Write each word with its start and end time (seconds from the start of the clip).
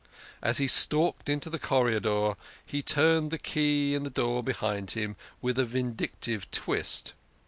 As 0.41 0.57
he 0.57 0.67
stalked 0.67 1.29
into 1.29 1.47
the 1.47 1.59
corridor 1.59 2.33
he 2.65 2.81
turned 2.81 3.29
the 3.29 3.37
key 3.37 3.93
in 3.93 4.01
the 4.01 4.09
door 4.09 4.41
behind 4.41 4.89
him 4.89 5.15
with 5.43 5.59
a 5.59 5.63
vindictive 5.65 6.49
twist. 6.49 7.13